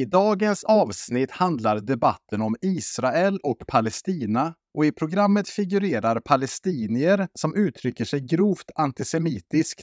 [0.00, 7.54] I dagens avsnitt handlar debatten om Israel och Palestina och i programmet figurerar palestinier som
[7.54, 9.82] uttrycker sig grovt antisemitiskt.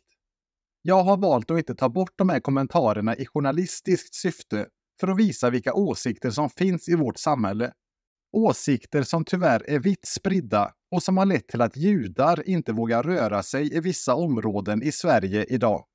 [0.82, 4.66] Jag har valt att inte ta bort de här kommentarerna i journalistiskt syfte
[5.00, 7.72] för att visa vilka åsikter som finns i vårt samhälle.
[8.32, 13.04] Åsikter som tyvärr är vitt spridda och som har lett till att judar inte vågar
[13.04, 15.86] röra sig i vissa områden i Sverige idag.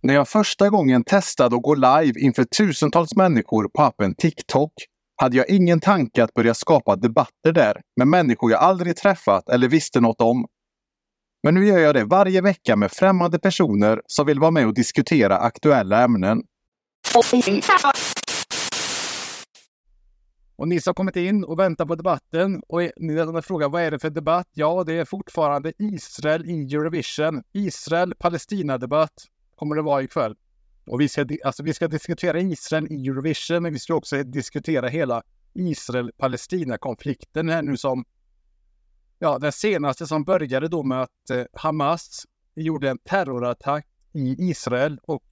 [0.00, 4.72] När jag första gången testade att gå live inför tusentals människor på appen TikTok
[5.16, 9.68] hade jag ingen tanke att börja skapa debatter där med människor jag aldrig träffat eller
[9.68, 10.46] visste något om.
[11.42, 14.74] Men nu gör jag det varje vecka med främmande personer som vill vara med och
[14.74, 16.42] diskutera aktuella ämnen.
[20.56, 23.90] Och ni som kommit in och väntar på debatten och ni redan frågar vad är
[23.90, 24.48] det för debatt?
[24.52, 27.42] Ja, det är fortfarande Israel i Eurovision.
[27.52, 29.12] Israel-Palestina-debatt
[29.58, 30.36] kommer det vara ikväll.
[30.86, 34.88] Och vi ska, alltså, vi ska diskutera Israel i Eurovision, men vi ska också diskutera
[34.88, 35.22] hela
[35.54, 38.04] Israel-Palestina-konflikten här nu som
[39.18, 45.00] ja, den senaste som började då med att eh, Hamas gjorde en terrorattack i Israel
[45.02, 45.22] och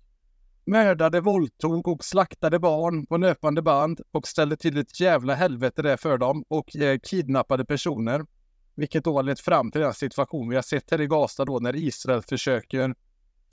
[0.65, 5.97] mördade, våldtog och slaktade barn på löpande band och ställde till ett jävla helvete där
[5.97, 8.27] för dem och eh, kidnappade personer.
[8.75, 11.59] Vilket då har lett fram till den situation vi har sett här i Gaza då
[11.59, 12.95] när Israel försöker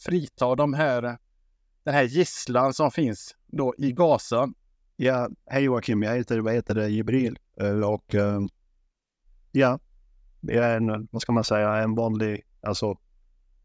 [0.05, 1.01] frita de här,
[1.83, 4.49] den här gisslan som finns då i Gaza.
[4.95, 8.39] Ja, hej Joakim, jag heter, vad heter det, Jibril eh, och uh,
[9.51, 9.79] ja,
[10.41, 12.97] jag är en, vad ska man säga, en vanlig, alltså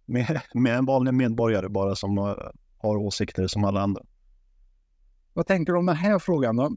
[0.06, 2.34] med, med en vanlig medborgare bara som uh,
[2.78, 4.02] har åsikter som alla andra.
[5.32, 6.76] Vad tänker du om den här frågan då?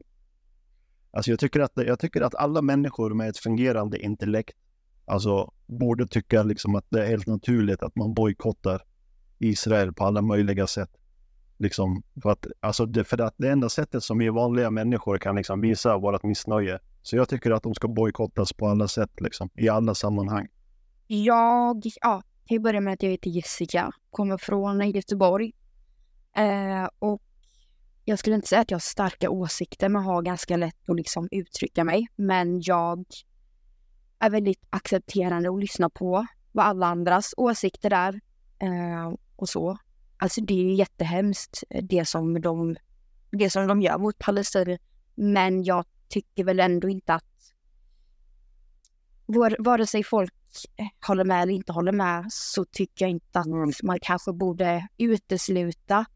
[1.10, 4.56] Alltså jag tycker att, jag tycker att alla människor med ett fungerande intellekt
[5.04, 8.82] alltså borde tycka liksom att det är helt naturligt att man bojkottar
[9.42, 10.90] Israel på alla möjliga sätt.
[11.58, 15.36] Liksom, för att, alltså det, för att det enda sättet som vi vanliga människor kan
[15.36, 16.78] liksom visa vårt missnöje.
[17.02, 20.48] Så jag tycker att de ska bojkottas på alla sätt, liksom, i alla sammanhang.
[21.06, 25.52] Jag, ja, jag börjar med att jag heter Jessica, kommer från Göteborg.
[26.36, 27.22] Eh, och
[28.04, 31.28] jag skulle inte säga att jag har starka åsikter, men har ganska lätt att liksom
[31.30, 32.06] uttrycka mig.
[32.16, 33.04] Men jag
[34.18, 38.20] är väldigt accepterande och lyssnar på vad alla andras åsikter är.
[38.58, 39.78] Eh, och så.
[40.16, 42.76] Alltså det är jättehemskt eh, det som de,
[43.30, 44.78] det som de gör mot palestinier.
[45.14, 47.24] Men jag tycker väl ändå inte att
[49.58, 50.32] vare sig folk
[50.76, 53.72] eh, håller med eller inte håller med så tycker jag inte att mm.
[53.82, 56.06] man kanske borde utesluta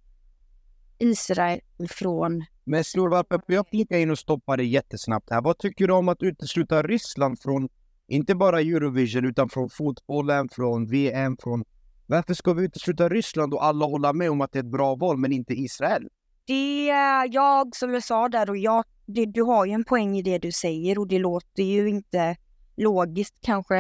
[0.99, 2.45] Israel från...
[2.65, 5.43] Men Snor, varför jag flika in och stoppa det jättesnabbt här.
[5.43, 7.69] Vad tycker du om att utesluta Ryssland från,
[8.09, 11.65] inte bara Eurovision, utan från fotbollen, från VM, från
[12.07, 14.95] varför ska vi utesluta Ryssland och alla hålla med om att det är ett bra
[14.95, 16.09] val, men inte Israel?
[16.45, 20.17] Det är jag, som jag sa där, och jag, det, du har ju en poäng
[20.17, 22.37] i det du säger och det låter ju inte
[22.77, 23.79] logiskt kanske.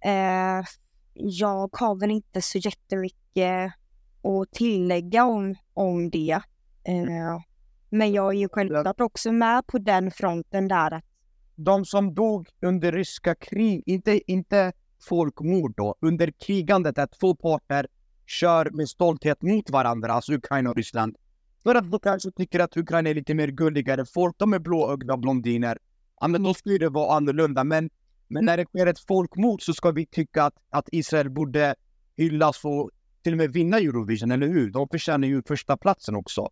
[0.00, 0.64] Eh,
[1.14, 3.72] jag har väl inte så jättemycket
[4.22, 6.40] att tillägga om, om det.
[6.84, 7.40] Eh,
[7.90, 11.02] men jag är ju självklart också med på den fronten där.
[11.54, 17.86] De som dog under ryska krig, inte, inte folkmord då, under krigandet att två parter
[18.26, 21.16] kör med stolthet mot varandra, alltså Ukraina och Ryssland.
[21.62, 25.16] För att de kanske tycker att Ukraina är lite mer gulligare folk, de är blåögda
[25.16, 25.78] blondiner.
[26.20, 27.90] Ja, men då skulle det vara annorlunda, men,
[28.28, 31.74] men när det sker ett folkmord så ska vi tycka att, att Israel borde
[32.16, 32.90] hyllas och
[33.22, 34.70] till och med vinna Eurovision, eller hur?
[34.70, 36.48] De förtjänar ju första platsen också.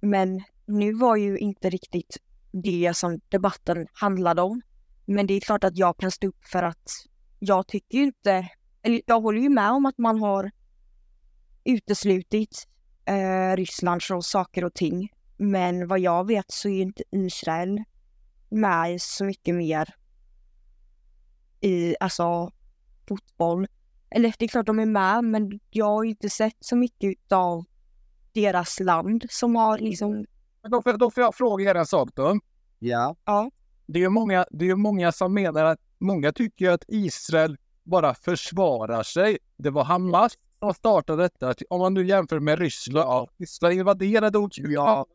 [0.00, 2.18] Men nu var ju inte riktigt
[2.52, 4.62] det som debatten handlade om.
[5.06, 6.90] Men det är klart att jag kan stå upp för att
[7.44, 8.48] jag tycker inte,
[8.82, 10.50] eller jag håller ju med om att man har
[11.64, 12.68] uteslutit
[13.04, 15.12] eh, Ryssland från saker och ting.
[15.36, 17.82] Men vad jag vet så är inte Israel
[18.48, 19.94] med så mycket mer
[21.60, 22.52] i alltså
[23.08, 23.66] fotboll.
[24.10, 27.64] Eller det är klart de är med, men jag har inte sett så mycket av
[28.32, 30.26] deras land som har liksom...
[30.62, 32.38] Då får, då får jag fråga er en sak då.
[32.78, 33.16] Ja.
[33.24, 33.50] Ja.
[33.86, 38.14] Det är ju många, det är många som menar att Många tycker att Israel bara
[38.14, 39.38] försvarar sig.
[39.56, 41.54] Det var Hamas som startade detta.
[41.70, 43.08] Om man nu jämför med Ryssland.
[43.08, 44.72] Ja, Israel invaderade Ukraina.
[44.72, 45.06] ja.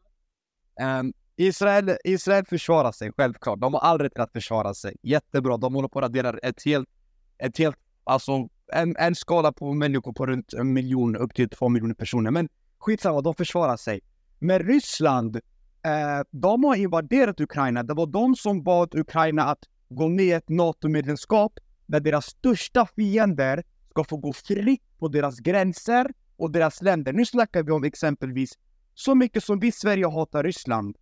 [1.00, 3.60] Um, Israel, Israel försvarar sig självklart.
[3.60, 4.96] De har all rätt att försvara sig.
[5.02, 5.58] Jättebra.
[5.58, 6.90] De håller på att radera ett helt,
[7.38, 11.70] ett helt, alltså en, en skala på människor på runt en miljon upp till två
[11.70, 12.32] miljoner personer.
[12.32, 12.50] Men
[12.80, 14.00] skitsamma, de försvarar sig.
[14.40, 15.36] Men Ryssland,
[15.86, 17.84] eh, de har invaderat Ukraina.
[17.84, 22.88] Det var de som bad Ukraina att gå med i ett NATO-medlemskap där deras största
[22.96, 27.14] fiender ska få gå fritt på deras gränser och deras länder.
[27.14, 28.58] Nu snackar vi om exempelvis
[28.94, 30.98] så mycket som vi i Sverige hatar Ryssland.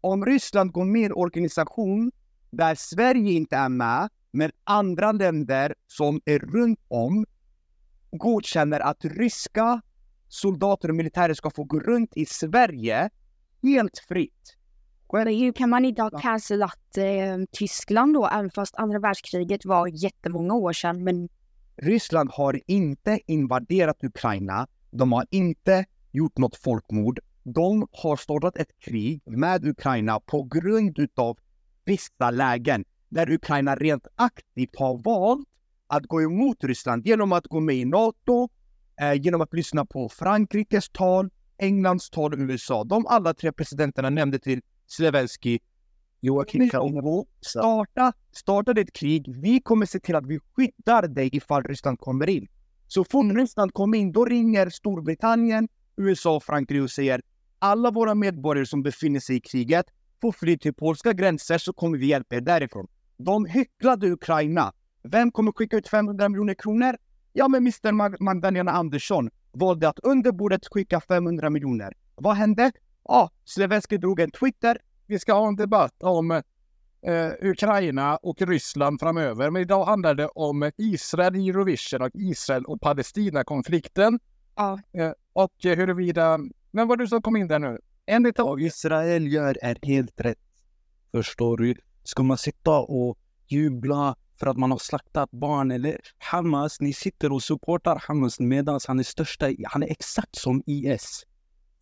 [0.00, 2.12] Om Ryssland går med i en organisation
[2.50, 7.26] där Sverige inte är med, men andra länder som är runt om
[8.10, 9.80] godkänner att ryska
[10.28, 13.10] soldater och militärer ska få gå runt i Sverige
[13.62, 14.57] helt fritt.
[15.12, 20.72] Hur kan man ha cancellat eh, Tyskland då, även fast andra världskriget var jättemånga år
[20.72, 21.04] sedan?
[21.04, 21.28] Men
[21.76, 24.66] Ryssland har inte invaderat Ukraina.
[24.90, 27.20] De har inte gjort något folkmord.
[27.42, 31.38] De har startat ett krig med Ukraina på grund utav
[31.84, 35.48] vissa lägen där Ukraina rent aktivt har valt
[35.86, 38.48] att gå emot Ryssland genom att gå med i NATO,
[39.00, 42.84] eh, genom att lyssna på Frankrikes tal, Englands tal och USA.
[42.84, 45.58] De alla tre presidenterna nämnde till Zelensky
[46.20, 49.24] Joakim Kaunbo, starta, startade ett krig.
[49.42, 52.48] Vi kommer se till att vi skyddar dig ifall Ryssland kommer in.
[52.86, 57.22] Så fort Ryssland kommer in, då ringer Storbritannien, USA och Frankrike och säger
[57.58, 59.86] alla våra medborgare som befinner sig i kriget
[60.20, 62.86] får fly till polska gränser så kommer vi hjälpa er därifrån.
[63.16, 64.72] De hycklade Ukraina.
[65.02, 66.96] Vem kommer skicka ut 500 miljoner kronor?
[67.32, 71.94] Ja, men Mr Mag Magdalena Andersson valde att under bordet skicka 500 miljoner.
[72.14, 72.72] Vad hände?
[73.08, 74.78] Ja, Zelenskyj drog en Twitter.
[75.06, 79.50] Vi ska ha en debatt om eh, Ukraina och Ryssland framöver.
[79.50, 84.20] Men idag handlar det om Israel i Eurovision och Israel och Palestina-konflikten.
[84.56, 86.38] ja, Eh, och huruvida...
[86.72, 87.78] Vem var du som kom in där nu?
[88.06, 88.46] En utav...
[88.46, 90.38] Vad Israel gör är helt rätt.
[91.12, 91.74] Förstår du?
[92.04, 97.32] Ska man sitta och jubla för att man har slaktat barn eller Hamas, ni sitter
[97.32, 101.24] och supportar Hamas medan han är största, han är exakt som IS.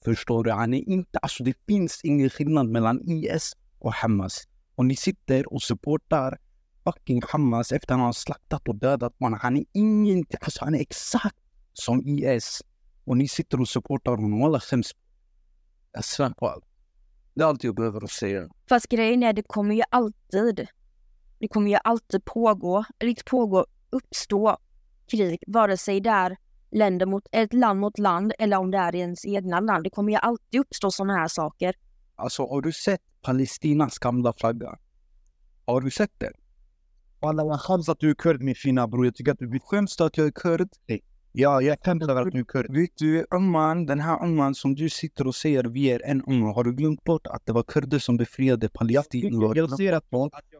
[0.06, 0.50] Förstår du?
[0.50, 4.48] Han är inte, alltså det finns ingen skillnad mellan IS och Hamas.
[4.74, 6.38] Och ni sitter och supportar
[6.84, 9.38] fucking Hamas efter att han har slaktat och dödat barn.
[9.42, 11.36] Han är ingenting, alltså han är exakt
[11.72, 12.62] som IS.
[13.04, 14.42] Och ni sitter och supportar honom.
[14.42, 14.90] Alla skäms.
[15.92, 16.64] Jag svär på allt.
[17.34, 18.48] Det är allt jag behöver säga.
[18.68, 20.68] fast grejen är det kommer ju alltid,
[21.38, 24.56] det kommer ju alltid pågå, eller inte pågå, uppstå
[25.06, 26.36] krig, vare sig det är
[26.70, 29.84] länder mot, ett land mot land eller om det är i ens egna land.
[29.84, 31.74] Det kommer ju alltid uppstå sådana här saker.
[32.16, 34.78] Alltså har du sett Palestinas gamla flagga?
[35.64, 36.32] Har du sett den?
[37.20, 39.04] Alla vad chans att du är kurd min fina bror.
[39.04, 40.68] Jag tycker att du blir Skäms att jag är kurd?
[41.32, 42.66] Ja, jag kan över att du är kurd.
[42.76, 46.54] Vet du, Amman, den här Amman som du sitter och säger vi är en Amman.
[46.54, 49.52] Har du glömt bort att det var kurder som befriade Palestina?
[49.54, 50.04] Jag ser att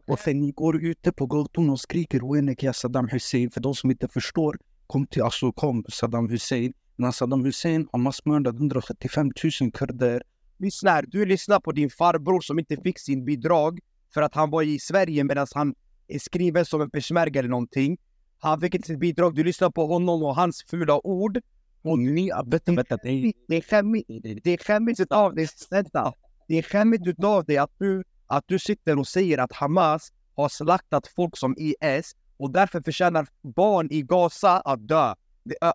[0.06, 3.50] Och sen ni går ute på gatorna och skriker Oenek ya Saddam Hussein.
[3.50, 6.72] För de som inte förstår, kom till alltså kom Saddam Hussein.
[6.96, 9.30] När Saddam Hussein har massmördat 175
[9.60, 10.22] 000 kurder.
[10.58, 11.04] lyssna här.
[11.08, 13.78] Du lyssnar på din farbror som inte fick sin bidrag
[14.14, 15.74] för att han var i Sverige medan han
[16.08, 17.98] är skriven som en peshmerga eller någonting.
[18.38, 19.34] Han fick inte sitt bidrag.
[19.34, 21.38] Du lyssnar på honom och hans fula ord.
[21.82, 24.08] Och ni, vänta, vänta, det är Det är skämmigt.
[24.44, 25.46] Det är skämmigt utav dig.
[25.46, 26.12] snälla.
[26.48, 30.48] Det är skämmigt utav dig att du, att du sitter och säger att Hamas har
[30.48, 35.14] slaktat folk som IS och därför förtjänar barn i Gaza att dö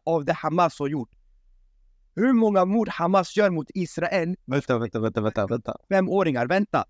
[0.03, 1.09] av det Hamas har gjort.
[2.15, 4.35] Hur många mord Hamas gör mot Israel?
[4.45, 5.77] Vänta, vänta, vänta, vänta, vänta.
[5.89, 6.85] Femåringar, vänta.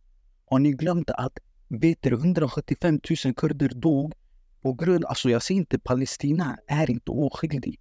[0.46, 1.38] Har ni glömt att
[1.68, 4.14] vet du, 175 000 kurder dog
[4.62, 7.80] på grund, alltså jag säger inte Palestina är inte oskyldig.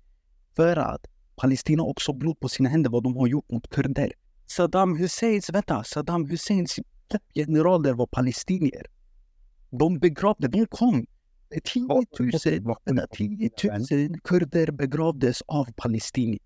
[0.56, 1.06] För att
[1.36, 4.12] Palestina har också blod på sina händer vad de har gjort mot kurder.
[4.46, 6.78] Saddam Husseins, vänta, Saddam Husseins
[7.34, 8.86] generaler var palestinier.
[9.70, 11.06] De begravde, de kom.
[11.64, 13.50] 10 000, vänta, 10
[13.90, 16.38] 000 kurder begravdes av palestinier.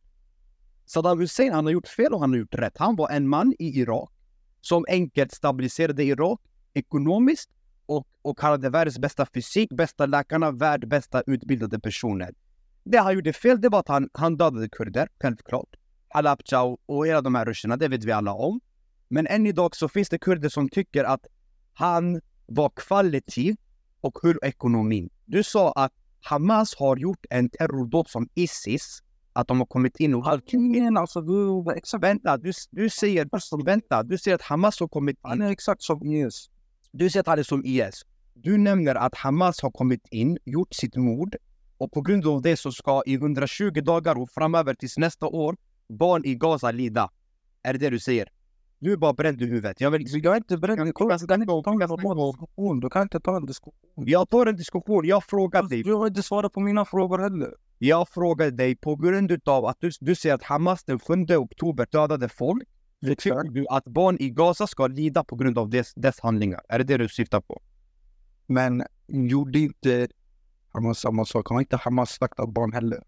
[0.87, 2.79] Saddam Hussein, han har gjort fel och han har gjort rätt.
[2.79, 4.11] Han var en man i Irak
[4.61, 6.41] som enkelt stabiliserade Irak
[6.75, 7.51] ekonomiskt
[7.87, 12.35] och, och han hade världens bästa fysik, bästa läkarna, värld bästa utbildade personer.
[12.85, 15.69] Det han gjorde fel, det var att han, han dödade kurder, självklart.
[16.09, 18.61] Halabja och, och hela de här ruscherna, det vet vi alla om.
[19.09, 21.27] Men än idag så finns det kurder som tycker att
[21.73, 23.57] han var kvalitativ
[24.05, 25.11] och höll ekonomin.
[25.25, 30.15] Du sa att Hamas har gjort en terrordåd som Isis, att de har kommit in
[30.15, 34.89] och Halkingen, alltså du, exakt, Vänta, du, du säger, vänta, du säger att Hamas har
[34.89, 35.43] kommit han in.
[35.43, 36.51] är exakt som IS.
[36.93, 38.03] Du säger att han är som IS.
[38.35, 41.37] Du nämner att Hamas har kommit in, gjort sitt mord
[41.79, 45.57] och på grund av det så ska i 120 dagar och framöver tills nästa år
[45.89, 47.11] barn i Gaza lida.
[47.63, 48.29] Är det det du säger?
[48.85, 49.81] Du är bara bränd i huvudet.
[49.81, 51.77] Jag, vill, Jag är inte kolla, du kan inte ta en
[52.17, 52.81] diskussion.
[52.81, 53.75] Du kan inte ta en diskussion.
[53.95, 55.07] jag tar en diskussion.
[55.07, 55.83] Jag frågar dig.
[55.83, 57.55] Du har inte svarat på mina frågor heller.
[57.79, 61.87] Jag frågar dig på grund av att du, du säger att Hamas den 7 oktober
[61.91, 62.69] dödade folk.
[63.07, 66.61] Tycker du att barn i Gaza ska lida på grund av dess, dess handlingar?
[66.69, 67.63] Är det det du syftar på?
[68.47, 70.09] Men gjorde inte
[70.69, 71.49] Hamas samma sak?
[71.49, 73.03] Har inte Hamas slaktat barn heller?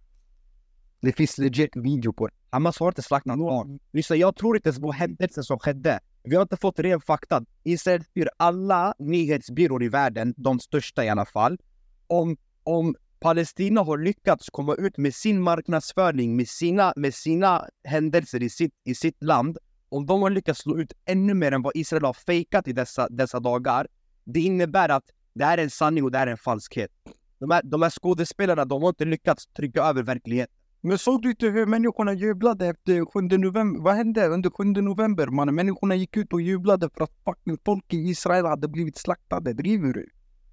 [1.00, 2.35] Det finns legit video på det.
[2.50, 3.79] Hamas har inte slaktat barn.
[3.93, 6.00] Lyssna, jag tror inte på händelsen som skedde.
[6.23, 7.45] Vi har inte fått ren fakta.
[7.62, 11.59] Israel styr alla nyhetsbyråer i världen, de största i alla fall.
[12.07, 18.43] Om, om Palestina har lyckats komma ut med sin marknadsföring, med sina, med sina händelser
[18.43, 21.76] i sitt, i sitt land, om de har lyckats slå ut ännu mer än vad
[21.76, 23.87] Israel har fejkat i dessa, dessa dagar,
[24.25, 26.91] det innebär att det här är en sanning och det här är en falskhet.
[27.38, 30.56] De här, de här skådespelarna, de har inte lyckats trycka över verkligheten.
[30.88, 33.81] Men såg du inte hur människorna jublade efter 7 november?
[33.81, 35.55] Vad hände under 7 november mannen?
[35.55, 39.52] Människorna gick ut och jublade för att fucking folk i Israel hade blivit slaktade.
[39.52, 40.09] Driver du?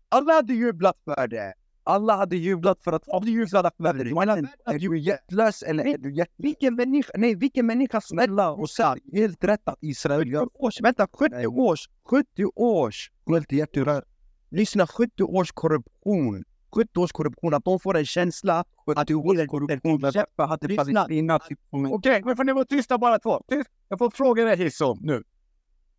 [0.09, 1.53] Alla hade jublat för det!
[1.83, 4.13] Alla hade jublat för att Hade jublat för det!
[4.13, 6.33] Mannen, är du hjärtlös eller är du hjärt...
[6.37, 10.81] Vilken människa, nej vilken människa Snälla och sen, helt rätt att Israel gör 70 års,
[10.81, 14.03] vänta 70 års, 70 års, helt hjärterör.
[14.49, 16.43] lyssna 70 års korruption.
[16.75, 18.65] 70 års korruption, att de får en känsla
[18.95, 20.11] att du vill korruption.
[20.13, 21.93] Jeppe hade som en...
[21.93, 23.41] Okej, men får ni vara tysta bara två?
[23.47, 23.69] Tyst.
[23.89, 25.23] Jag får fråga dig Hisso nu.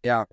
[0.02, 0.26] Ja.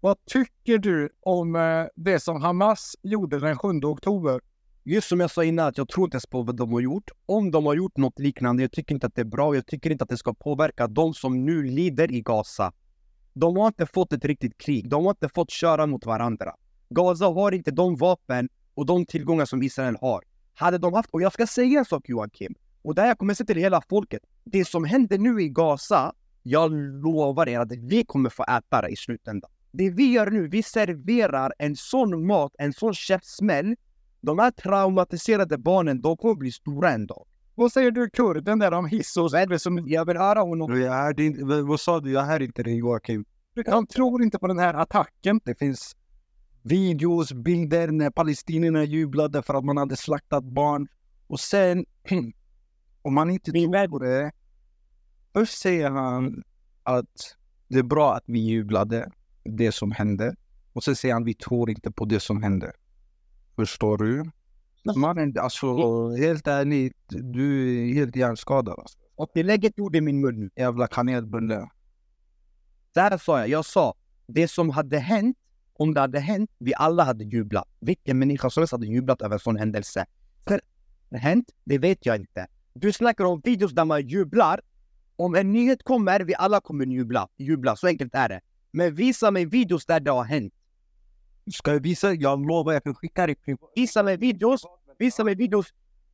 [0.00, 4.40] Vad tycker du om eh, det som Hamas gjorde den 7 oktober?
[4.84, 7.10] Just som jag sa innan, att jag tror inte ens på vad de har gjort.
[7.26, 9.54] Om de har gjort något liknande, jag tycker inte att det är bra.
[9.54, 12.72] Jag tycker inte att det ska påverka de som nu lider i Gaza.
[13.32, 14.88] De har inte fått ett riktigt krig.
[14.88, 16.54] De har inte fått köra mot varandra.
[16.88, 20.24] Gaza har inte de vapen och de tillgångar som Israel har.
[20.54, 23.36] Hade de haft, och jag ska säga en sak Joakim, och det här kommer jag
[23.36, 24.22] säga till hela folket.
[24.44, 26.12] Det som händer nu i Gaza,
[26.42, 29.50] jag lovar er att vi kommer få äta det i slutändan.
[29.72, 33.76] Det vi gör nu, vi serverar en sån mat, en sån käftsmäll.
[34.20, 37.26] De här traumatiserade barnen, de kommer bli stora en dag.
[37.54, 39.28] Vad säger du kurden där om Hisso?
[39.58, 40.80] Som, Jag vill höra honom.
[40.80, 42.12] Jag hörde inte, vad vad sa du?
[42.12, 43.24] Jag hör inte dig Joakim.
[43.66, 45.40] han tror inte på den här attacken.
[45.44, 45.96] Det finns
[46.62, 50.88] videos, bilder när palestinierna jublade för att man hade slaktat barn.
[51.26, 51.84] Och sen,
[53.02, 54.32] om man inte tror på det.
[55.32, 56.42] Först säger han
[56.82, 57.36] att
[57.68, 59.10] det är bra att vi jublade,
[59.44, 60.34] det som hände.
[60.72, 62.72] Och sen säger han vi tror inte på det som hände.
[63.56, 64.30] Förstår du?
[64.96, 68.78] Mannen, alltså helt ärligt, du är helt hjärnskadad.
[68.78, 68.98] Alltså.
[69.14, 70.50] Och det lägger ett ord i min mun nu.
[70.56, 71.68] Jävla kanelbulle.
[72.94, 73.94] Här sa jag, jag sa
[74.26, 75.36] det som hade hänt,
[75.82, 77.68] om det hade hänt, vi alla hade jublat.
[77.80, 80.06] Vilken människa som helst hade jublat över en sån händelse.
[80.46, 80.60] För
[81.08, 82.46] det hänt, det vet jag inte.
[82.74, 84.60] Du snackar om videos där man jublar.
[85.16, 87.28] Om en nyhet kommer, vi alla kommer jubla.
[87.38, 88.40] Jubla, så enkelt är det.
[88.70, 90.54] Men visa mig videos där det har hänt.
[91.52, 92.12] Ska jag visa?
[92.12, 93.70] Jag lovar, jag kan skicka det privat.
[93.74, 94.62] Visa mig videos,
[94.98, 95.66] visa mig videos.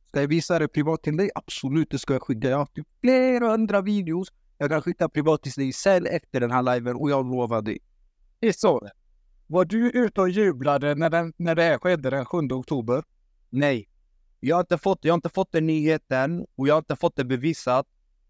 [0.07, 1.29] Ska jag visa det privat till dig?
[1.35, 2.49] Absolut, det ska jag skicka.
[2.49, 4.27] Jag har typ flera andra videos.
[4.57, 7.79] Jag kan skicka privat till dig sen efter den här liven och jag lovar dig.
[8.41, 8.79] Hisso,
[9.49, 13.03] var du ute och jublade när, den, när det här skedde den 7 oktober?
[13.49, 13.89] Nej.
[14.39, 17.15] Jag har inte fått, jag har inte fått den nyheten och jag har inte fått
[17.15, 17.87] det bevisat.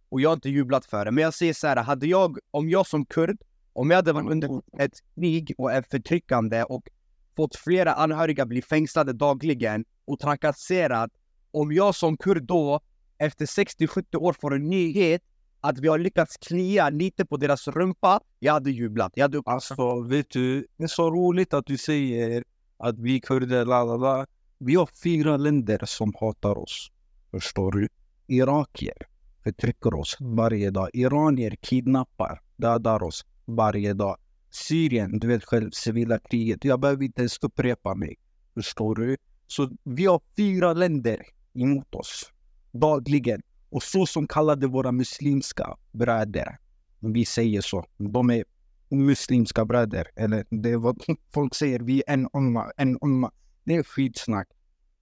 [0.10, 1.12] Och jag har inte jublat för det.
[1.12, 3.38] Men jag säger så här, hade jag, om jag som kurd,
[3.74, 6.90] om jag hade varit under ett krig och är förtryckande och
[7.36, 11.12] fått flera anhöriga bli fängslade dagligen och trakasserad.
[11.52, 12.80] Om jag som kurd då,
[13.18, 15.22] efter 60-70 år får en nyhet
[15.62, 19.12] att vi har lyckats klia lite på deras rumpa, jag hade jublat.
[19.16, 22.44] Jag hade Alltså, vet du, det är så roligt att du säger
[22.78, 24.26] att vi kurder, la la la.
[24.58, 26.92] Vi har fyra länder som hatar oss.
[27.32, 27.88] Förstår du?
[28.28, 28.98] Irakier
[29.44, 30.90] förtrycker oss varje dag.
[30.94, 34.18] Iranier kidnappar, dödar oss varje dag.
[34.52, 36.66] Syrien, du vet själv, civila kriget.
[36.66, 38.16] Jag behöver inte ens upprepa mig.
[38.54, 39.18] Förstår du?
[39.48, 41.22] Så vi har fyra länder
[41.54, 42.32] emot oss
[42.72, 43.42] dagligen.
[43.70, 46.58] Och så som kallade våra muslimska bröder.
[47.00, 47.86] Vi säger så.
[47.98, 48.44] De är
[48.90, 50.08] muslimska bröder.
[50.16, 51.80] Eller det är vad folk säger.
[51.80, 53.32] Vi är en umma, en umma.
[53.64, 54.48] Det är skitsnack.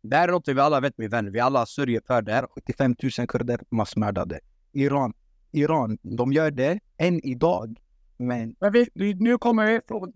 [0.01, 2.33] Det här är något vi alla vet min vän, vi alla sörjer för det.
[2.33, 2.47] här.
[2.55, 4.39] 75 000 kurder massmördade.
[4.71, 5.13] Iran,
[5.51, 7.77] Iran, de gör det än idag.
[8.17, 10.12] Men Men vi, vi, nu kommer vi från...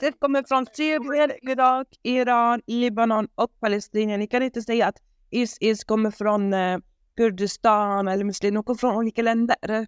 [0.00, 4.16] Det kommer från Syrien, Irak, Iran, Libanon och Palestina.
[4.16, 4.96] Ni kan inte säga att
[5.30, 6.78] IS kommer från eh,
[7.16, 8.54] Kurdistan eller muslimer.
[8.54, 9.86] De kommer från olika länder.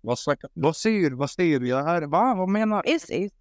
[0.00, 2.02] Vad snackar, vad säger vad säger jag här?
[2.02, 2.34] Va?
[2.34, 3.32] Vad menar IS,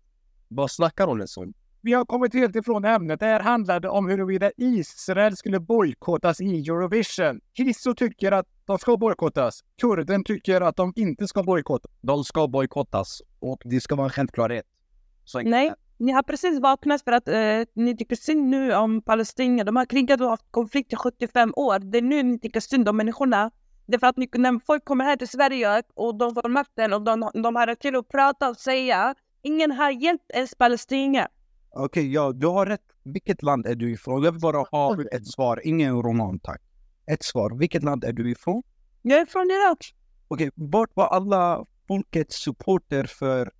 [0.47, 1.53] vad snackar hon ens om?
[1.81, 3.19] Vi har kommit helt ifrån ämnet.
[3.19, 7.41] Det här handlade om huruvida Israel skulle bojkottas i Eurovision.
[7.53, 9.63] Hisso tycker att de ska bojkottas.
[9.81, 11.91] Kurden tycker att de inte ska bojkottas.
[12.01, 14.65] De ska bojkottas och det ska vara en självklarhet.
[15.25, 15.73] Så Nej.
[15.97, 19.63] Ni har precis vaknat för att eh, ni tycker synd nu om Palestina.
[19.63, 21.79] De har krigat och haft konflikt i 75 år.
[21.79, 23.51] Det är nu ni tycker synd om människorna.
[23.85, 26.93] Det är för att ni, när folk kommer här till Sverige och de får makten
[26.93, 31.27] och de, de har rätt till att prata och säga ingen har hjälpt ens Palestina.
[31.69, 32.81] Okej, ja, du har rätt.
[33.03, 34.23] Vilket land är du ifrån?
[34.23, 35.61] Jag vill bara ha ett svar.
[35.63, 36.61] Ingen roman, tack.
[37.11, 37.59] Ett svar.
[37.59, 38.63] Vilket land är du ifrån?
[39.01, 39.95] Jag är från Irak.
[40.27, 43.51] Okej, vart var alla folkets supporter för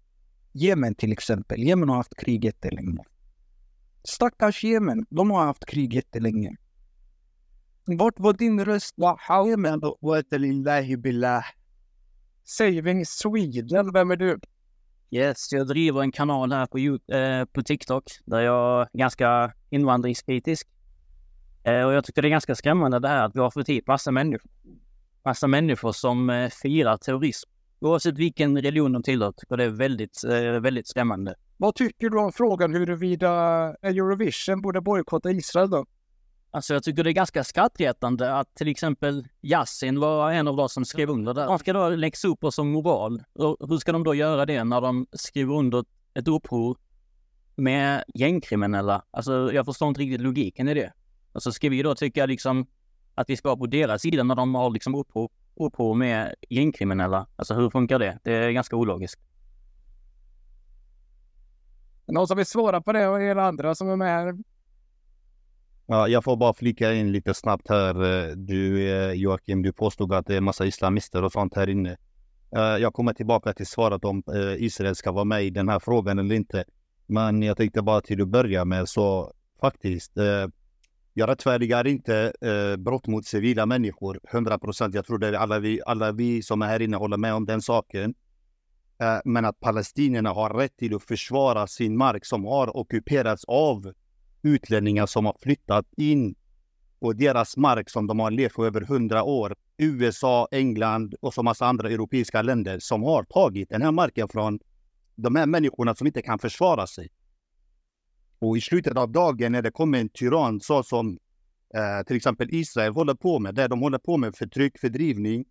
[0.56, 1.64] Jemen till exempel?
[1.64, 3.04] Jemen har haft krig jättelänge.
[4.04, 6.56] Stackars Jemen, de har haft krig jättelänge.
[7.86, 8.96] Vart var din röst?
[9.48, 9.82] Jemen?
[10.32, 11.44] Lillahi billah.
[12.44, 14.40] Saving Sweden, vem är du?
[15.12, 16.78] Yes, jag driver en kanal här på,
[17.14, 20.68] eh, på TikTok där jag är ganska invandringskritisk.
[21.64, 23.88] Eh, och jag tycker det är ganska skrämmande det här att vi har fått hit
[23.88, 24.52] massa människor.
[25.26, 27.50] Massa människor som eh, firar terrorism.
[27.86, 31.36] Oavsett vilken religion de tillhör tycker det är väldigt, eh, väldigt skrämmande.
[31.58, 33.30] Vad tycker du om frågan huruvida
[33.82, 35.86] Eurovision borde bojkotta Israel då?
[36.52, 40.70] Alltså jag tycker det är ganska skrattretande att till exempel Yasin var en av de
[40.70, 41.44] som skrev under det.
[41.44, 43.24] De ska då läxa upp oss som moral.
[43.34, 46.78] Och hur ska de då göra det när de skriver under ett uppror
[47.56, 49.06] med gängkriminella?
[49.12, 50.94] Alltså jag förstår inte riktigt logiken i det.
[51.32, 52.68] Och så ska vi då tycka liksom
[53.16, 57.28] att vi ska vara på deras sida när de har liksom uppror, uppror med gängkriminella.
[57.36, 58.20] Alltså hur funkar det?
[58.24, 59.22] Det är ganska ologiskt.
[62.06, 64.38] Någon som vill svara på det och er andra som är med här?
[65.86, 67.94] Ja, jag får bara flika in lite snabbt här.
[68.36, 71.98] Du eh, Joakim, du påstod att det är massa islamister och sånt här inne.
[72.56, 75.80] Eh, Jag kommer tillbaka till svaret om eh, Israel ska vara med i den här
[75.80, 76.64] frågan eller inte.
[77.06, 80.12] Men jag tänkte bara till att börja med så faktiskt.
[81.18, 84.96] Jag rättfärdigar inte eh, brott mot civila människor 100 procent.
[84.96, 87.62] Jag tror det alla vi, alla vi som är här inne håller med om den
[87.62, 88.14] saken.
[89.02, 93.94] Eh, Men att palestinierna har rätt till att försvara sin mark som har ockuperats av
[94.42, 96.36] utlänningar som har flyttat in
[97.00, 99.56] på deras mark som de har levt på över hundra år.
[99.78, 104.60] USA, England och så massa andra europeiska länder som har tagit den här marken från
[105.16, 107.10] de här människorna som inte kan försvara sig.
[108.40, 111.18] Och i slutet av dagen när det kommer en tyrann så som
[111.76, 115.46] eh, till exempel Israel håller på med, där de håller på med förtryck, fördrivning.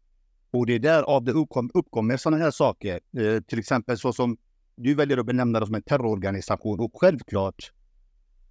[0.50, 3.00] Och det är där av det uppkom, uppkommer sådana här saker.
[3.18, 4.36] Eh, till exempel så som
[4.76, 6.80] du väljer att benämna det som en terrororganisation.
[6.80, 7.72] Och självklart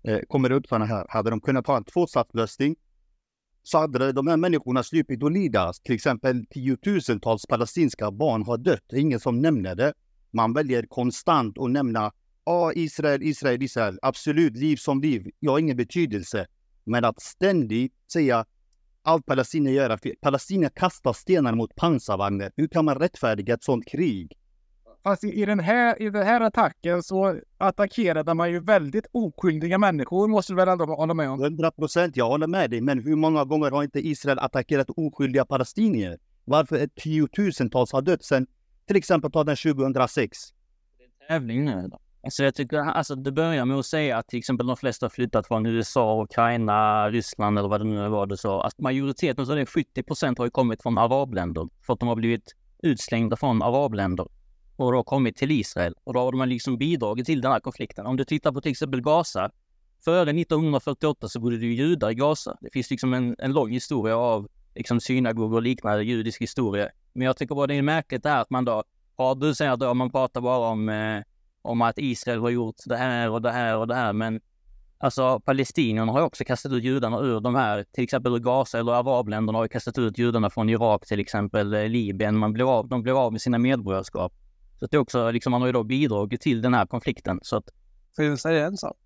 [0.04, 1.06] eh, kommer det upp sådana här.
[1.10, 2.76] Hade de kunnat ha en tvåstatslösning
[3.64, 5.74] så hade de här människorna sluppit att lida.
[5.84, 8.84] Till exempel tiotusentals palestinska barn har dött.
[8.88, 9.94] Det är ingen som nämner det.
[10.32, 12.12] Man väljer konstant att nämna
[12.46, 14.00] ja, Israel, Israel, Israel.
[14.02, 15.32] Absolut, liv som liv.
[15.40, 16.48] Jag har ingen betydelse.
[16.84, 18.46] Men att ständigt säga
[19.02, 20.16] allt Palestina gör är fel.
[20.22, 22.52] Palestina kastar stenar mot pansarvagnar.
[22.56, 24.38] Hur kan man rättfärdiga ett sådant krig?
[25.04, 29.78] Fast i, i, den här, i den här attacken så attackerade man ju väldigt oskyldiga
[29.78, 31.44] människor, måste du väl ändå hålla med om?
[31.44, 32.82] 100 procent, jag håller med dig.
[32.82, 36.18] Men hur många gånger har inte Israel attackerat oskyldiga palestinier?
[36.46, 38.48] Varför är tiotusentals har dött sedan
[38.88, 40.38] till exempel ta den 2006?
[41.28, 41.88] tävling nu.
[41.92, 42.00] Då.
[42.24, 45.10] Alltså jag tycker, alltså det börjar med att säga att till exempel de flesta har
[45.10, 48.64] flyttat från USA, Ukraina, Ryssland eller vad det nu var du sa.
[48.64, 51.70] Att majoriteten av det, 70 procent har ju kommit från arabländer.
[51.82, 54.28] För att de har blivit utslängda från arabländer.
[54.76, 55.96] Och då kommit till Israel.
[56.04, 58.06] Och då har de liksom bidragit till den här konflikten.
[58.06, 59.52] Om du tittar på till exempel Gaza.
[60.06, 62.58] Före 1948 så bodde det ju judar i Gaza.
[62.62, 66.90] Det finns liksom en, en lång historia av liksom synagogor och liknande judisk historia.
[67.14, 68.84] Men jag tycker bara det är märkligt det här att man då,
[69.18, 71.22] ja du säger att man pratar bara om eh,
[71.64, 74.14] om att Israel har gjort det här och det här och det här.
[74.14, 74.42] Men
[74.98, 79.58] alltså palestinierna har också kastat ut judarna ur de här, till exempel Gaza eller arabländerna
[79.58, 82.38] har kastat ut judarna från Irak till exempel, eh, Libyen.
[82.38, 84.34] Man blev av, de blev av med sina medborgarskap.
[84.80, 87.40] Så att det är också, liksom, man har ju då bidragit till den här konflikten.
[87.44, 87.70] Så att,
[88.16, 88.98] Får jag säga en sak?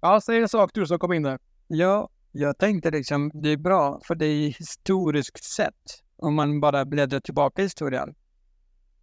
[0.00, 1.38] Ja, säg en sak du som kom in där.
[1.66, 6.02] Ja, jag tänkte liksom det är bra för det är historiskt sett.
[6.16, 8.14] Om man bara bläddrar tillbaka i historien.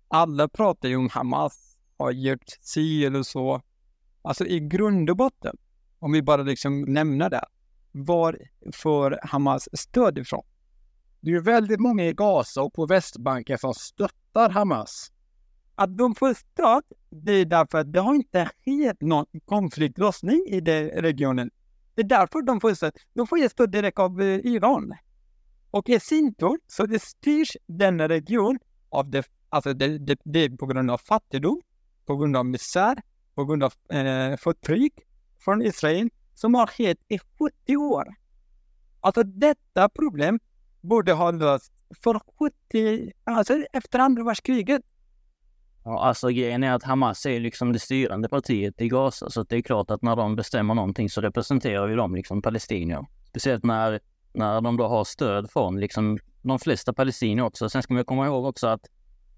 [0.07, 1.64] Alla pratar ju om Hamas
[1.97, 3.61] har gjort si eller så.
[4.21, 5.57] Alltså i grund och botten,
[5.99, 7.45] om vi bara liksom nämner det.
[7.91, 8.37] Var
[8.73, 10.43] får Hamas stöd ifrån?
[11.19, 15.11] Det är ju väldigt många i Gaza och på Västbanken som stöttar Hamas.
[15.75, 20.61] Att de får stöd, det är därför att det har inte skett någon konfliktlösning i
[20.61, 21.51] den regionen.
[21.95, 22.91] Det är därför de får stöd.
[23.13, 24.93] De får stöd direkt av eh, Iran.
[25.71, 30.39] Och i sin tur, så det styrs denna region av det, alltså det, det, det
[30.39, 31.61] är på grund av fattigdom,
[32.05, 32.95] på grund av misär,
[33.35, 34.93] på grund av eh, förtryck
[35.39, 38.05] från Israel som har skett i 70 år.
[38.99, 40.39] Alltså detta problem
[40.81, 44.81] borde ha lösts för 70, alltså efter andra världskriget.
[45.83, 49.29] ja, alltså grejen är att Hamas är liksom det styrande partiet i Gaza.
[49.29, 53.05] Så det är klart att när de bestämmer någonting så representerar ju de liksom palestinier.
[53.29, 53.99] Speciellt när,
[54.33, 57.69] när de då har stöd från liksom de flesta palestinier också.
[57.69, 58.89] Sen ska man komma ihåg också att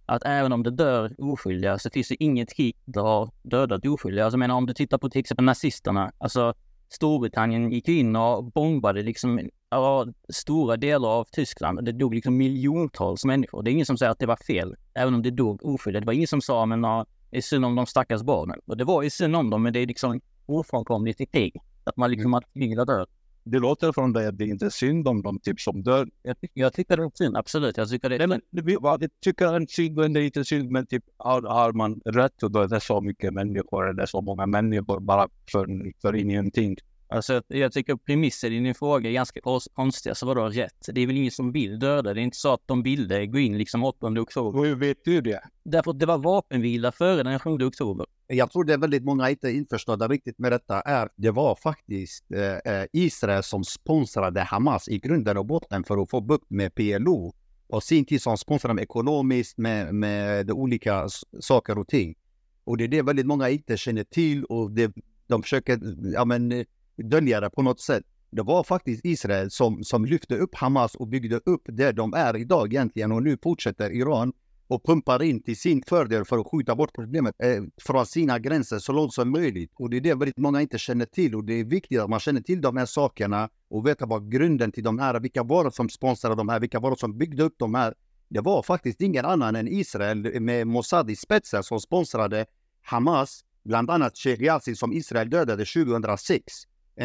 [0.08, 4.26] att även om det dör oskyldiga så finns det inget krig där har dödat oskyldiga.
[4.26, 6.54] Alltså jag menar om du tittar på till exempel nazisterna, alltså
[6.90, 11.86] Storbritannien gick ju in och bombade liksom ja, stora delar av Tyskland.
[11.86, 13.64] Det dog liksom miljontals människor.
[13.64, 16.00] Det är ingen som säger att det var fel, även om det dog oskyldiga.
[16.00, 18.60] Det var ingen som sa, men ja, det är synd om de stackars barnen.
[18.66, 21.62] Och det var ju synd om dem, men det är liksom ofrånkomligt i krig.
[21.84, 23.08] Att man liksom, att kriget dör.
[23.52, 26.10] Det låter från dig att det inte är synd om dem typ som dör.
[26.24, 27.78] Jag, tycker- jag tycker det är synd, absolut.
[27.78, 30.24] Jag tycker det är Nej, men det- vad jag tycker en synd och det är
[30.26, 34.22] inte synd, men typ har, har man rätt att döda så mycket människor eller så
[34.22, 36.76] många människor bara för, för ingenting?
[37.10, 40.16] Alltså, jag- tycker premissen i din fråga är ganska kons- konstiga.
[40.16, 40.90] Så vadå rätt?
[40.94, 42.14] Det är väl ingen som vill döda?
[42.14, 44.60] Det är inte så att de ville gå in liksom 8 oktober.
[44.60, 45.42] Och hur vet du det?
[45.64, 48.06] Därför att det var vapenvila före den 7 oktober.
[48.28, 50.82] Jag tror det är väldigt många inte införstådda riktigt med detta.
[50.82, 56.02] Är, det var faktiskt eh, eh, Israel som sponsrade Hamas i grunden och botten för
[56.04, 57.34] att få bukt med PLO.
[57.68, 61.08] Och sin tid som sponsrade dem ekonomiskt med, med de olika
[61.40, 62.16] saker och ting.
[62.64, 64.92] Och det är det väldigt många inte känner till och det,
[65.28, 65.80] de försöker
[66.14, 66.66] ja, men, eh,
[66.98, 68.04] dölja det på något sätt.
[68.32, 72.38] Det var faktiskt Israel som, som lyfte upp Hamas och byggde upp det de är
[72.38, 74.34] idag egentligen och nu fortsätter Iran
[74.68, 78.80] och pumpar in till sin fördel för att skjuta bort problemet eh, från sina gränser
[78.80, 79.72] så långt som möjligt.
[79.76, 82.20] Och det är det väldigt många inte känner till och det är viktigt att man
[82.20, 85.72] känner till de här sakerna och veta vad grunden till de här, vilka var det
[85.72, 87.94] som sponsrade de här, vilka var det som byggde upp de här.
[88.30, 92.46] Det var faktiskt ingen annan än Israel med Mossad i spetsen som sponsrade
[92.82, 96.54] Hamas, bland annat Sheikh Yassin som Israel dödade 2006,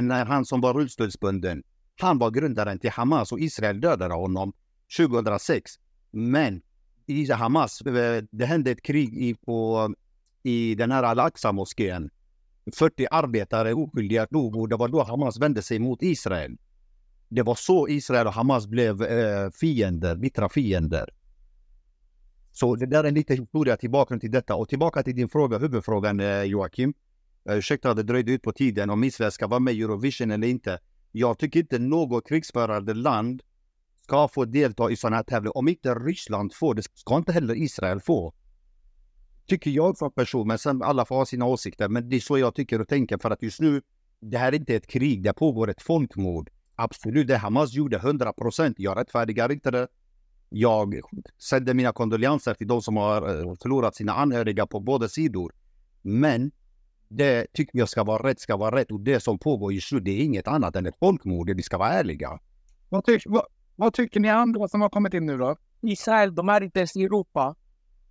[0.01, 1.63] när han som var rullstolsbunden.
[2.01, 4.53] Han var grundaren till Hamas och Israel dödade honom
[4.97, 5.73] 2006.
[6.11, 6.63] Men
[7.07, 9.95] i Hamas, eh, det hände ett krig i, på,
[10.43, 12.11] i den här Al-Aqsa-moskén.
[12.75, 16.57] 40 arbetare oskyldiga dog och det var då Hamas vände sig mot Israel.
[17.29, 21.11] Det var så Israel och Hamas blev eh, fiender, bittra fiender.
[22.53, 24.55] Så det där är lite historia till bakgrund till detta.
[24.55, 26.95] Och tillbaka till din fråga, huvudfrågan eh, Joakim.
[27.49, 30.31] Eh, ursäkta att det dröjde ut på tiden om Israel ska vara med i Eurovision
[30.31, 30.79] eller inte.
[31.13, 33.43] Jag tycker inte något krigsförande land
[34.03, 35.57] ska få delta i sådana här tävlingar.
[35.57, 38.35] Om inte Ryssland får det, ska inte heller Israel få.
[39.47, 41.89] Tycker jag som person, men sen alla får ha sina åsikter.
[41.89, 43.83] Men det är så jag tycker och tänker för att just nu,
[44.21, 46.51] det här är inte ett krig, det pågår ett folkmord.
[46.75, 48.79] Absolut, det Hamas gjorde 100 procent.
[48.79, 49.89] Jag rättfärdigar inte det.
[50.49, 51.01] Jag
[51.39, 55.53] sänder mina kondolenser till de som har eh, förlorat sina anhöriga på båda sidor.
[56.03, 56.53] Men
[57.17, 58.93] det tycker jag ska vara rätt, ska vara rätt.
[58.93, 61.51] Och det som pågår just nu, det är inget annat än ett folkmord.
[61.51, 62.39] Vi ska vara ärliga.
[62.89, 63.47] Vad, ty vad,
[63.77, 65.57] vad tycker ni andra som har kommit in nu då?
[65.81, 67.55] Israel, de är inte ens i Europa.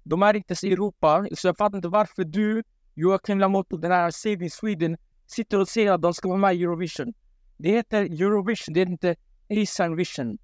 [0.03, 1.27] De är inte ens i Europa.
[1.35, 5.91] Så jag fattar inte varför du, Joakim Lamotte, den här Saving Sweden, sitter och säger
[5.91, 7.13] att de ska vara med i Eurovision.
[7.57, 9.15] Det heter Eurovision, det heter inte
[9.49, 10.37] Israel Vision.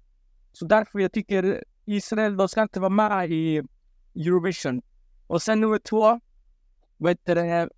[0.52, 3.62] Så därför jag tycker Israel, de ska inte vara med i
[4.14, 4.82] Eurovision.
[5.26, 6.20] Och sen nummer två,
[6.96, 7.68] vad heter det,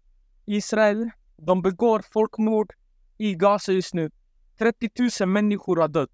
[0.57, 2.73] Israel, de begår folkmord
[3.19, 4.11] i Gaza just nu.
[4.59, 6.11] 30 000 människor har dött.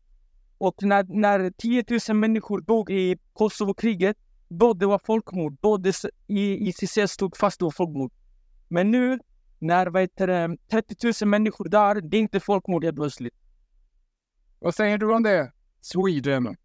[0.58, 4.16] Och när, när 10 000 människor dog i Kosovo-kriget,
[4.48, 5.56] då det var folkmord.
[5.60, 8.12] Då det, i ICC stod fast det var folkmord.
[8.68, 9.18] Men nu,
[9.58, 13.34] när vad heter det, 30 000 människor där, det är inte folkmord helt plötsligt.
[14.58, 15.52] Vad säger du om det?
[15.80, 16.56] Sweden.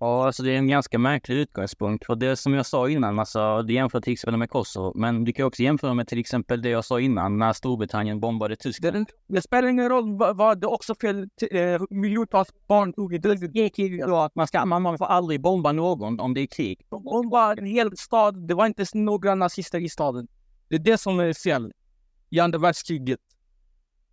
[0.00, 2.06] Ja, alltså det är en ganska märklig utgångspunkt.
[2.06, 4.92] För det som jag sa innan, alltså, det jämför till exempel med Kosovo.
[4.94, 8.54] Men du kan också jämfra med till exempel det jag sa innan, när Storbritannien bombade
[8.54, 9.06] Det, Tyskland.
[9.26, 13.34] det spelar ingen roll vad, det också fel, eh, miljontals barn dog i det.
[13.34, 14.02] Det krig.
[14.34, 16.86] Man, ska, man, man får aldrig bomba någon om det är krig.
[16.90, 18.48] De bombade en hel stad.
[18.48, 20.28] Det var inte några nazister i staden.
[20.68, 21.72] Det är det som är fel
[22.30, 23.20] i andra världskriget.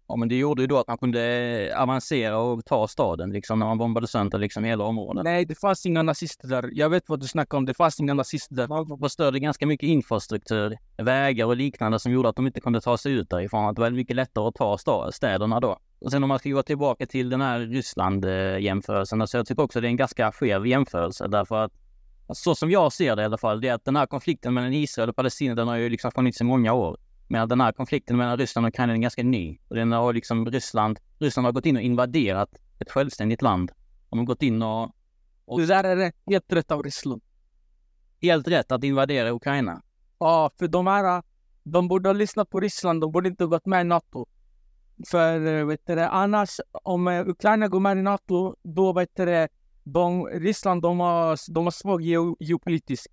[0.08, 3.66] Ja, men det gjorde ju då att man kunde avancera och ta staden, liksom när
[3.66, 5.24] man bombade sönder liksom hela området.
[5.24, 6.70] Nej, det fanns inga nazister där.
[6.74, 7.66] Jag vet vad du snackar om.
[7.66, 8.68] Det fanns inga nazister där.
[8.68, 12.98] Man förstörde ganska mycket infrastruktur, vägar och liknande som gjorde att de inte kunde ta
[12.98, 13.74] sig ut därifrån.
[13.74, 15.78] Det var mycket lättare att ta sta- städerna då.
[16.00, 19.82] Och sen om man ska gå tillbaka till den här Ryssland-jämförelsen, alltså jag tycker också
[19.82, 21.72] det är en ganska skev jämförelse därför att
[22.34, 24.74] så som jag ser det i alla fall, det är att den här konflikten mellan
[24.74, 26.98] Israel och Palestina, den har ju liksom funnits i många år.
[27.28, 29.58] Men den här konflikten mellan Ryssland och Ukraina är ganska ny.
[29.68, 33.72] Och den har liksom Ryssland, Ryssland har gått in och invaderat ett självständigt land.
[34.10, 34.92] De har gått in och
[35.46, 37.22] Och det där är rätt- helt rätt av Ryssland.
[38.22, 39.82] helt rätt att invadera Ukraina.
[40.20, 41.24] Ja, för de här,
[41.64, 43.02] de borde ha lyssnat på Ryssland.
[43.02, 44.26] De borde inte ha gått med i NATO.
[45.08, 49.10] För eh, vet du, det, annars, om eh, Ukraina går med i NATO, då vet
[49.16, 49.48] du, det,
[49.84, 53.08] de, Ryssland de har, de har svag geo, geopolitiskt.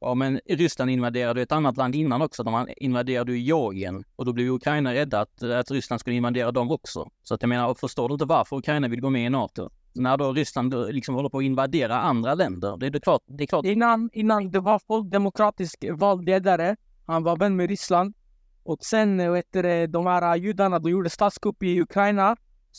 [0.00, 2.42] Ja, men Ryssland invaderade ett annat land innan också.
[2.42, 6.70] De invaderade ju Georgien och då blev Ukraina rädda att, att Ryssland skulle invadera dem
[6.70, 7.10] också.
[7.22, 9.70] Så att jag menar, förstår du inte varför Ukraina vill gå med i NATO?
[9.92, 13.22] När då Ryssland då liksom håller på att invadera andra länder, det är det klart,
[13.26, 13.64] det är klart.
[13.64, 16.76] Innan, innan det var folk demokratisk vald ledare.
[17.06, 18.14] Han var vän med Ryssland.
[18.62, 22.36] Och sen, eh, vet du, de här judarna, de gjorde statskupp i Ukraina.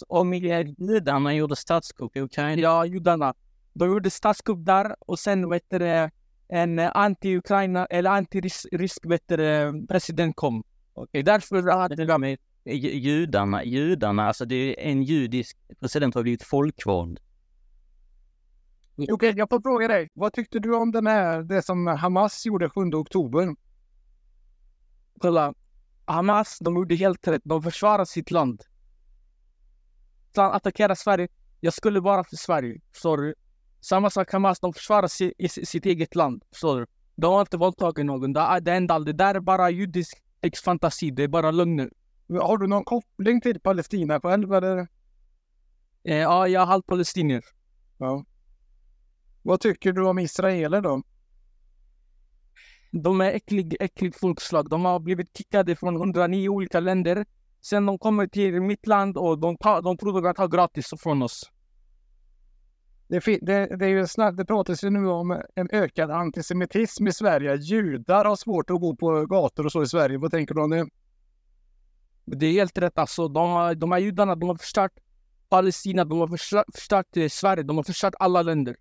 [0.08, 2.62] om judarna gjorde statskupp i Ukraina.
[2.62, 3.34] Ja, judarna.
[3.73, 6.10] De gjorde statskupp där och sen vet du,
[6.49, 10.63] en anti-Ukraina eller anti-rysk det, president kom.
[10.93, 16.21] Okej, därför hade de med Ju- Judarna, judarna, alltså det är en judisk president har
[16.23, 17.19] blivit folkvald.
[19.12, 20.09] Okej, jag får fråga dig.
[20.13, 23.55] Vad tyckte du om den här, det som Hamas gjorde 7 oktober?
[25.19, 25.53] Kolla.
[26.05, 27.41] Hamas, de gjorde helt rätt.
[27.45, 28.63] De försvarar sitt land.
[30.35, 31.27] Så han attackerar Sverige.
[31.59, 32.81] Jag skulle vara för Sverige.
[33.03, 33.33] Du?
[33.81, 36.43] Samma sak Hamas, de försvarar si, i, si- sitt eget land.
[36.51, 36.85] Förstår du?
[37.15, 38.33] De har inte våldtagit någon.
[38.33, 40.17] Det, är- det, enda, det där är bara judisk
[40.63, 41.11] fantasi.
[41.11, 41.89] Det är bara lögner.
[42.41, 44.77] Har du någon koppling till Palestina själv eller?
[46.03, 47.43] Eh, ja, jag är halv palestinier.
[47.97, 48.25] Ja.
[49.41, 51.03] Vad tycker du om israeler då?
[52.91, 54.69] De är äcklig, äcklig folkslag.
[54.69, 57.25] De har blivit kickade från 109 olika länder.
[57.61, 60.93] Sen de kommer till mitt land och de, tar, de tror de kan ta gratis
[60.97, 61.51] från oss.
[63.10, 67.13] Det, det, det är ju snart, det pratas ju nu om en ökad antisemitism i
[67.13, 67.56] Sverige.
[67.56, 70.17] Judar har svårt att gå på gator och så i Sverige.
[70.17, 70.88] Vad tänker du om det?
[72.26, 73.28] Det är helt rätt alltså.
[73.28, 74.91] De, de här judarna, de har förstört
[75.50, 78.76] Palestina, de har förstört, förstört eh, Sverige, de har förstört alla länder.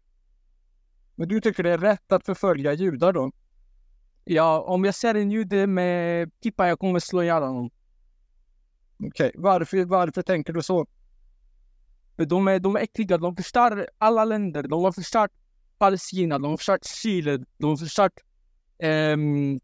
[1.14, 3.32] Men du tycker det är rätt att förfölja judar då?
[4.24, 7.70] Ja, om jag ser en jude med kippa, jag kommer slå ihjäl honom.
[9.06, 10.86] Okej, varför, varför tänker du så?
[12.18, 14.62] För de är, de är äckliga, de förstör alla länder.
[14.62, 15.30] De har förstört
[15.78, 18.12] Palestina, de har förstört Chile, de har förstört
[18.78, 19.60] ehm,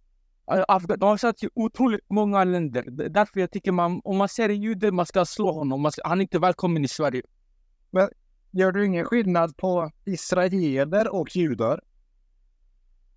[0.47, 2.85] Afga- de har förstört otroligt många länder.
[3.09, 5.81] Därför jag tycker man, om man ser en jude, man ska slå honom.
[5.81, 7.23] Man ska, han är inte välkommen i Sverige.
[7.91, 8.09] Men
[8.51, 11.81] gör du ingen skillnad på israeler och judar?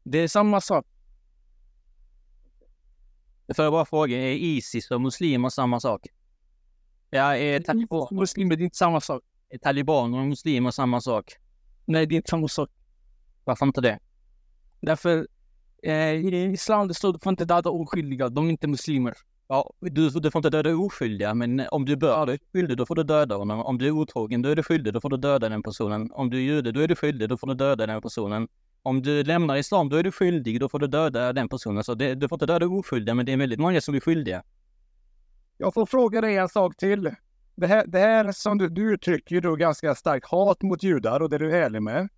[0.03, 0.85] Det är samma sak.
[3.55, 6.07] Får jag bara fråga, är Isis och muslimer samma sak?
[7.09, 9.23] Ja, är, taliban, Muslimer, det är inte samma sak.
[9.49, 11.33] är talibaner och muslimer samma sak?
[11.85, 12.69] Nej, det är inte samma sak.
[13.43, 13.99] Varför inte det?
[14.81, 15.27] Därför,
[15.83, 18.29] eh, i islam det står du får inte döda oskyldiga.
[18.29, 19.13] De är inte muslimer.
[19.49, 22.85] Ja, du, du får inte döda oskyldiga, men om du bör, du är skyldig, då
[22.85, 23.59] får du döda honom.
[23.59, 26.11] Om du är otrogen, då är du skyldig, då får du döda den personen.
[26.11, 28.47] Om du är jude, då är du skyldig, då får du döda den personen.
[28.83, 31.83] Om du lämnar islam, då är du skyldig, då får du döda den personen.
[31.83, 34.43] Så det, du får inte döda oskyldiga, men det är väldigt många som är skyldiga.
[35.57, 37.15] Jag får fråga dig en sak till.
[37.55, 41.19] Det här, det här som du, du uttrycker ju då ganska starkt hat mot judar
[41.19, 42.09] och det är du ärlig med.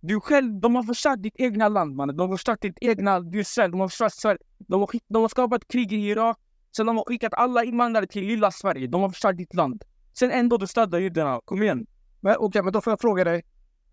[0.00, 2.16] Du själv, de har förstört ditt egna land mannen.
[2.16, 4.38] De har förstört ditt egna, du är Israel, de har förstört Sverige.
[4.58, 6.38] De har, de har skapat krig i Irak.
[6.76, 8.86] Sen de har skickat alla invandrare till lilla Sverige.
[8.86, 9.84] De har förstört ditt land.
[10.18, 11.40] Sen ändå du stödjer judarna.
[11.44, 11.86] Kom igen.
[12.20, 13.44] Men okej, men då får jag fråga dig.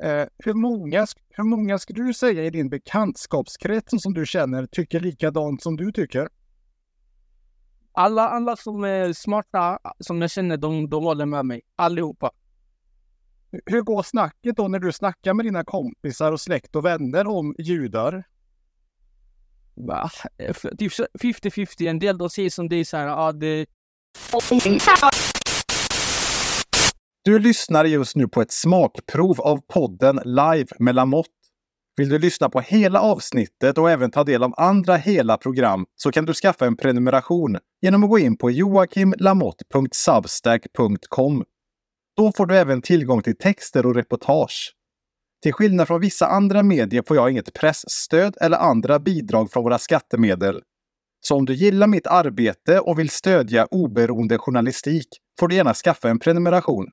[0.04, 5.00] Eh, hur, många, hur många skulle du säga i din bekantskapskrets som du känner tycker
[5.00, 6.30] likadant som du tycker?
[7.92, 11.62] Alla, alla som är smarta, som jag känner, de, de håller med mig.
[11.76, 12.32] Allihopa.
[13.66, 17.56] Hur går snacket då när du snackar med dina kompisar och släkt och vänner om
[17.60, 18.24] judar?
[19.76, 20.10] Va?
[20.78, 21.90] Typ så- 50-50.
[21.90, 23.66] En del de säger som dig så här, ja det...
[27.24, 31.30] Du lyssnar just nu på ett smakprov av podden Live med Lamotte.
[32.00, 36.12] Vill du lyssna på hela avsnittet och även ta del av andra hela program så
[36.12, 41.44] kan du skaffa en prenumeration genom att gå in på joakimlamotte.substack.com.
[42.18, 44.74] Då får du även tillgång till texter och reportage.
[45.44, 49.78] Till skillnad från vissa andra medier får jag inget pressstöd eller andra bidrag från våra
[49.78, 50.62] skattemedel.
[51.22, 55.08] Så om du gillar mitt arbete och vill stödja oberoende journalistik
[55.40, 56.88] får du gärna skaffa en prenumeration.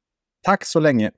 [0.44, 1.10] Tack så länge!